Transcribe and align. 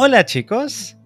Hola 0.00 0.24
chicos, 0.24 0.96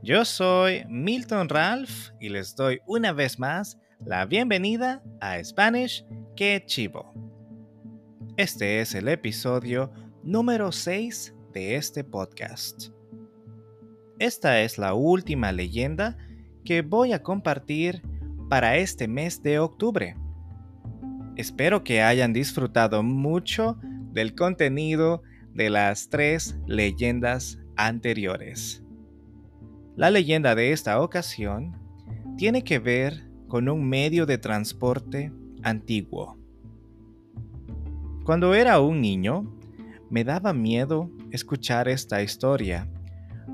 yo 0.00 0.24
soy 0.24 0.84
Milton 0.88 1.48
Ralph 1.48 2.12
y 2.20 2.28
les 2.28 2.54
doy 2.54 2.78
una 2.86 3.12
vez 3.12 3.36
más 3.40 3.80
la 4.06 4.26
bienvenida 4.26 5.02
a 5.20 5.42
Spanish 5.42 6.06
Que 6.36 6.62
Chivo. 6.64 7.12
Este 8.36 8.80
es 8.80 8.94
el 8.94 9.08
episodio 9.08 9.90
número 10.22 10.70
6 10.70 11.34
de 11.52 11.74
este 11.74 12.04
podcast. 12.04 12.90
Esta 14.20 14.60
es 14.60 14.78
la 14.78 14.94
última 14.94 15.50
leyenda 15.50 16.16
que 16.64 16.82
voy 16.82 17.14
a 17.14 17.24
compartir 17.24 18.02
para 18.48 18.76
este 18.76 19.08
mes 19.08 19.42
de 19.42 19.58
octubre. 19.58 20.14
Espero 21.34 21.82
que 21.82 22.02
hayan 22.02 22.32
disfrutado 22.32 23.02
mucho 23.02 23.80
del 24.12 24.36
contenido 24.36 25.24
de 25.54 25.70
las 25.70 26.08
tres 26.08 26.56
leyendas 26.68 27.58
anteriores. 27.78 28.82
La 29.96 30.10
leyenda 30.10 30.54
de 30.54 30.72
esta 30.72 31.00
ocasión 31.00 31.76
tiene 32.36 32.62
que 32.62 32.78
ver 32.78 33.24
con 33.48 33.68
un 33.68 33.88
medio 33.88 34.26
de 34.26 34.36
transporte 34.36 35.32
antiguo. 35.62 36.36
Cuando 38.24 38.54
era 38.54 38.80
un 38.80 39.00
niño, 39.00 39.58
me 40.10 40.24
daba 40.24 40.52
miedo 40.52 41.10
escuchar 41.30 41.88
esta 41.88 42.22
historia 42.22 42.88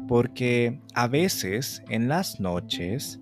porque 0.09 0.81
a 0.95 1.07
veces 1.07 1.83
en 1.89 2.09
las 2.09 2.41
noches 2.41 3.21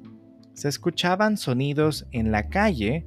se 0.54 0.68
escuchaban 0.68 1.36
sonidos 1.36 2.06
en 2.10 2.32
la 2.32 2.48
calle 2.48 3.06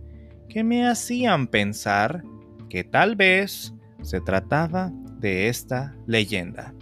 que 0.49 0.63
me 0.63 0.88
hacían 0.88 1.48
pensar 1.48 2.23
que 2.70 2.84
tal 2.84 3.16
vez 3.16 3.73
se 4.02 4.21
trataba 4.21 4.91
de 5.20 5.48
esta 5.48 5.96
leyenda. 6.05 6.73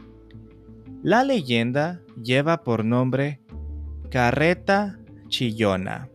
La 1.04 1.26
leyenda 1.26 2.00
lleva 2.23 2.64
por 2.64 2.86
nombre 2.86 3.42
carreta 4.09 4.98
chillona. 5.28 6.08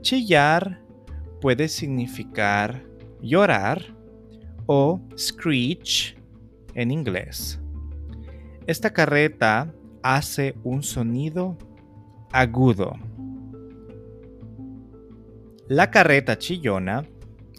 Chillar 0.00 0.82
puede 1.40 1.68
significar 1.68 2.84
llorar 3.22 3.94
o 4.66 5.00
screech 5.16 6.18
en 6.74 6.90
inglés. 6.90 7.60
Esta 8.66 8.92
carreta 8.92 9.72
hace 10.02 10.56
un 10.64 10.82
sonido 10.82 11.56
agudo. 12.32 12.94
La 15.68 15.92
carreta 15.92 16.36
chillona 16.36 17.06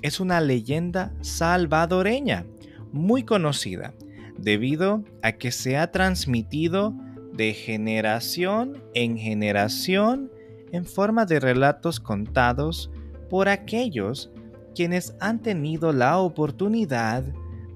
es 0.02 0.20
una 0.20 0.42
leyenda 0.42 1.14
salvadoreña 1.22 2.46
muy 2.92 3.24
conocida 3.24 3.94
debido 4.42 5.04
a 5.22 5.34
que 5.34 5.52
se 5.52 5.78
ha 5.78 5.92
transmitido 5.92 6.94
de 7.34 7.54
generación 7.54 8.84
en 8.94 9.18
generación 9.18 10.32
en 10.72 10.86
forma 10.86 11.26
de 11.26 11.40
relatos 11.40 12.00
contados 12.00 12.92
por 13.30 13.48
aquellos 13.50 14.32
quienes 14.76 15.16
han 15.20 15.40
tenido 15.40 15.94
la 15.94 16.18
oportunidad 16.18 17.24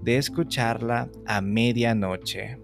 de 0.01 0.17
escucharla 0.17 1.09
a 1.25 1.41
medianoche. 1.41 2.57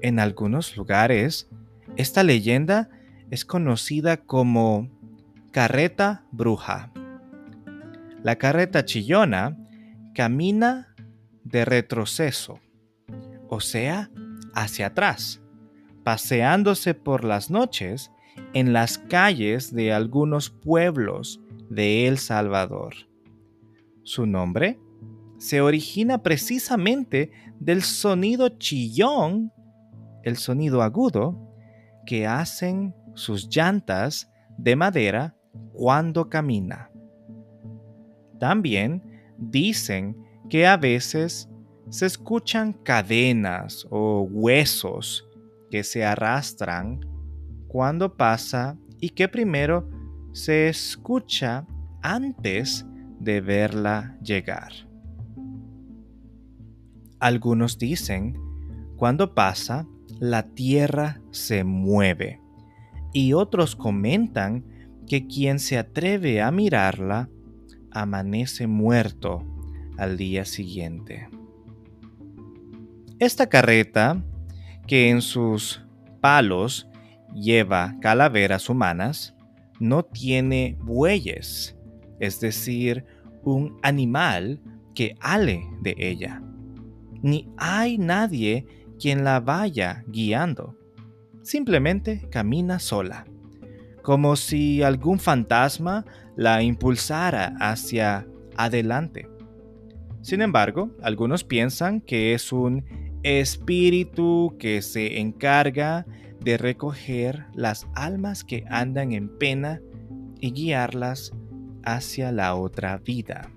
En 0.00 0.18
algunos 0.18 0.76
lugares, 0.76 1.48
esta 1.96 2.22
leyenda 2.22 2.90
es 3.30 3.44
conocida 3.44 4.18
como 4.18 4.88
carreta 5.52 6.24
bruja. 6.30 6.92
La 8.22 8.36
carreta 8.36 8.84
chillona 8.84 9.56
camina 10.14 10.94
de 11.44 11.64
retroceso 11.64 12.60
o 13.48 13.60
sea, 13.60 14.10
hacia 14.54 14.86
atrás, 14.86 15.42
paseándose 16.04 16.94
por 16.94 17.24
las 17.24 17.50
noches 17.50 18.10
en 18.54 18.72
las 18.72 18.98
calles 18.98 19.72
de 19.74 19.92
algunos 19.92 20.50
pueblos 20.50 21.40
de 21.70 22.06
El 22.06 22.18
Salvador. 22.18 22.94
Su 24.02 24.26
nombre 24.26 24.78
se 25.38 25.60
origina 25.60 26.22
precisamente 26.22 27.30
del 27.60 27.82
sonido 27.82 28.48
chillón, 28.58 29.52
el 30.24 30.36
sonido 30.36 30.82
agudo, 30.82 31.38
que 32.06 32.26
hacen 32.26 32.94
sus 33.14 33.48
llantas 33.48 34.30
de 34.56 34.76
madera 34.76 35.36
cuando 35.72 36.28
camina. 36.28 36.90
También 38.38 39.02
dicen 39.36 40.16
que 40.48 40.66
a 40.66 40.76
veces 40.76 41.48
se 41.90 42.06
escuchan 42.06 42.72
cadenas 42.72 43.86
o 43.90 44.22
huesos 44.22 45.26
que 45.70 45.84
se 45.84 46.04
arrastran 46.04 47.00
cuando 47.66 48.16
pasa 48.16 48.76
y 49.00 49.10
que 49.10 49.28
primero 49.28 49.88
se 50.32 50.68
escucha 50.68 51.66
antes 52.02 52.86
de 53.18 53.40
verla 53.40 54.18
llegar. 54.22 54.72
Algunos 57.20 57.78
dicen, 57.78 58.38
cuando 58.96 59.34
pasa, 59.34 59.86
la 60.20 60.42
tierra 60.42 61.20
se 61.30 61.64
mueve 61.64 62.40
y 63.12 63.32
otros 63.32 63.76
comentan 63.76 64.64
que 65.06 65.26
quien 65.26 65.58
se 65.58 65.78
atreve 65.78 66.42
a 66.42 66.50
mirarla 66.50 67.28
amanece 67.90 68.66
muerto 68.66 69.44
al 69.96 70.16
día 70.16 70.44
siguiente. 70.44 71.28
Esta 73.20 73.48
carreta, 73.48 74.22
que 74.86 75.10
en 75.10 75.22
sus 75.22 75.84
palos 76.20 76.88
lleva 77.34 77.96
calaveras 78.00 78.68
humanas, 78.68 79.34
no 79.80 80.04
tiene 80.04 80.76
bueyes, 80.80 81.76
es 82.20 82.38
decir, 82.38 83.04
un 83.42 83.76
animal 83.82 84.60
que 84.94 85.16
ale 85.20 85.66
de 85.82 85.96
ella. 85.98 86.40
Ni 87.20 87.48
hay 87.56 87.98
nadie 87.98 88.66
quien 89.00 89.24
la 89.24 89.40
vaya 89.40 90.04
guiando. 90.06 90.76
Simplemente 91.42 92.28
camina 92.30 92.78
sola, 92.78 93.26
como 94.02 94.36
si 94.36 94.84
algún 94.84 95.18
fantasma 95.18 96.04
la 96.36 96.62
impulsara 96.62 97.56
hacia 97.58 98.28
adelante. 98.56 99.28
Sin 100.22 100.40
embargo, 100.40 100.90
algunos 101.02 101.42
piensan 101.42 102.00
que 102.00 102.32
es 102.32 102.52
un 102.52 103.07
espíritu 103.22 104.56
que 104.58 104.82
se 104.82 105.18
encarga 105.20 106.06
de 106.40 106.56
recoger 106.56 107.46
las 107.54 107.86
almas 107.94 108.44
que 108.44 108.64
andan 108.68 109.12
en 109.12 109.28
pena 109.28 109.80
y 110.40 110.52
guiarlas 110.52 111.32
hacia 111.84 112.32
la 112.32 112.54
otra 112.54 112.98
vida. 112.98 113.50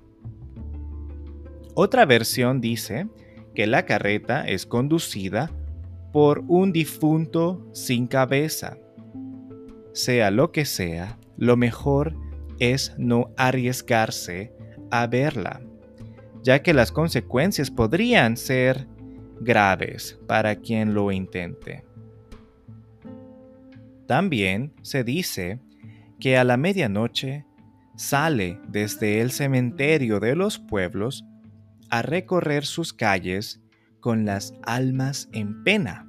Otra 1.74 2.06
versión 2.06 2.60
dice 2.60 3.08
que 3.56 3.68
la 3.68 3.86
carreta 3.86 4.48
es 4.48 4.66
conducida 4.66 5.52
por 6.12 6.44
un 6.48 6.72
difunto 6.72 7.66
sin 7.74 8.08
cabeza. 8.08 8.78
Sea 9.94 10.32
lo 10.32 10.52
que 10.52 10.66
sea, 10.66 11.18
lo 11.38 11.58
mejor 11.58 12.16
es 12.60 12.94
no 12.98 13.32
arriesgarse 13.38 14.54
a 14.90 15.08
verla, 15.08 15.62
ya 16.44 16.62
que 16.62 16.74
las 16.74 16.92
consecuencias 16.92 17.72
podrían 17.72 18.38
ser 18.38 18.88
graves 19.42 20.20
para 20.28 20.56
quien 20.56 20.94
lo 20.94 21.12
intente. 21.12 21.84
También 24.08 24.74
se 24.82 25.04
dice 25.04 25.60
que 26.20 26.38
a 26.38 26.44
la 26.44 26.58
medianoche 26.58 27.46
sale 27.96 28.60
desde 28.68 29.22
el 29.22 29.32
cementerio 29.32 30.20
de 30.20 30.36
los 30.36 30.60
pueblos 30.60 31.26
a 31.90 32.02
recorrer 32.02 32.66
sus 32.66 32.94
calles 32.94 33.62
con 34.00 34.26
las 34.26 34.54
almas 34.64 35.30
en 35.34 35.64
pena 35.64 36.08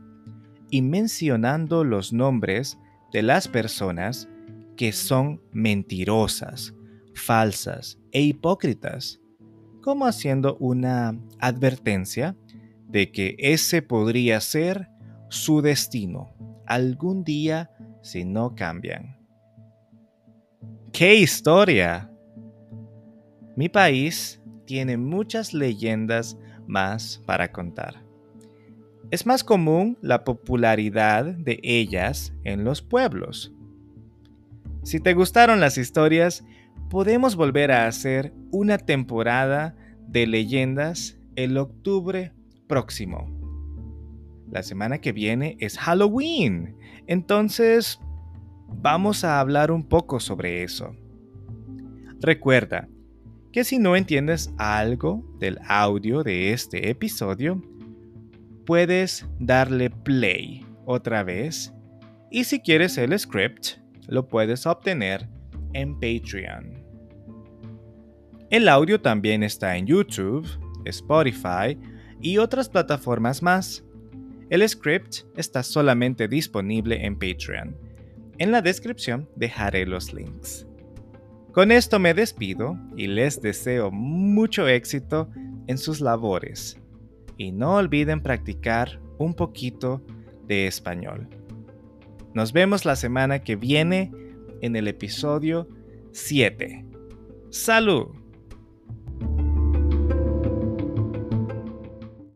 y 0.71 0.83
mencionando 0.83 1.85
los 1.85 2.12
nombres 2.12 2.79
de 3.12 3.23
las 3.23 3.47
personas 3.49 4.29
que 4.77 4.93
son 4.93 5.41
mentirosas, 5.53 6.75
falsas 7.15 7.99
e 8.11 8.23
hipócritas, 8.23 9.21
como 9.83 10.06
haciendo 10.06 10.56
una 10.56 11.19
advertencia 11.39 12.37
de 12.93 13.11
que 13.11 13.35
ese 13.39 13.81
podría 13.81 14.41
ser 14.41 14.89
su 15.29 15.62
destino 15.62 16.35
algún 16.67 17.25
día 17.25 17.71
si 18.03 18.25
no 18.25 18.55
cambian. 18.55 19.17
¡Qué 20.93 21.15
historia! 21.17 22.11
Mi 23.56 23.69
país 23.69 24.43
tiene 24.67 24.99
muchas 24.99 25.55
leyendas 25.55 26.37
más 26.67 27.23
para 27.27 27.50
contar. 27.50 28.03
Es 29.11 29.27
más 29.27 29.43
común 29.43 29.99
la 30.03 30.25
popularidad 30.25 31.25
de 31.25 31.61
ellas 31.62 32.35
en 32.44 32.65
los 32.65 32.83
pueblos. 32.83 33.53
Si 34.83 35.00
te 35.00 35.15
gustaron 35.15 35.61
las 35.61 35.79
historias, 35.79 36.44
podemos 36.91 37.37
volver 37.37 37.73
a 37.73 37.87
hacer 37.87 38.35
una 38.50 38.79
temporada 38.79 39.77
de 40.09 40.27
leyendas 40.27 41.19
el 41.37 41.56
octubre 41.56 42.33
próximo. 42.73 43.29
la 44.51 44.63
semana 44.63 44.99
que 44.99 45.13
viene 45.13 45.59
es 45.61 45.79
Halloween. 45.79 46.75
Entonces, 47.07 48.01
vamos 48.69 49.25
a 49.25 49.41
hablar 49.41 49.71
un 49.71 49.87
poco 49.87 50.21
sobre 50.21 50.63
eso. 50.63 50.97
Recuerda 52.21 52.89
que 53.53 53.65
si 53.65 53.79
no 53.79 53.95
entiendes 53.95 54.55
algo 54.57 55.23
del 55.39 55.59
audio 55.69 56.23
de 56.23 56.55
este 56.55 56.89
episodio, 56.89 57.61
puedes 58.65 59.27
darle 59.39 59.91
play 59.91 60.65
otra 60.87 61.23
vez 61.23 61.75
y 62.31 62.45
si 62.45 62.61
quieres 62.61 62.97
el 62.97 63.19
script, 63.19 63.81
lo 64.09 64.29
puedes 64.29 64.65
obtener 64.65 65.29
en 65.75 65.93
Patreon. 66.01 66.83
El 68.49 68.67
audio 68.71 68.99
también 68.99 69.43
está 69.43 69.77
en 69.77 69.87
YouTube, 69.87 70.49
Spotify 70.87 71.77
y 72.23 72.39
otras 72.39 72.69
plataformas 72.69 73.43
más. 73.43 73.85
El 74.49 74.67
script 74.69 75.25
está 75.37 75.63
solamente 75.63 76.29
disponible 76.29 77.05
en 77.05 77.19
Patreon. 77.19 77.77
En 78.39 78.53
la 78.53 78.63
descripción 78.63 79.29
dejaré 79.37 79.85
los 79.87 80.15
links. 80.15 80.67
Con 81.53 81.71
esto 81.71 81.99
me 81.99 82.15
despido 82.15 82.79
y 82.97 83.09
les 83.09 83.43
deseo 83.43 83.91
mucho 83.91 84.69
éxito 84.69 85.29
en 85.67 85.77
sus 85.77 86.01
labores. 86.01 86.79
Y 87.37 87.53
no 87.53 87.77
olviden 87.77 88.23
practicar 88.23 89.01
un 89.19 89.35
poquito 89.35 90.03
de 90.47 90.67
español. 90.67 91.29
Nos 92.35 92.53
vemos 92.53 92.85
la 92.85 92.97
semana 92.97 93.41
que 93.41 93.57
viene 93.57 94.13
en 94.63 94.77
el 94.77 94.89
episodio 94.89 95.69
7. 96.13 96.87
¡Salud! 97.51 98.22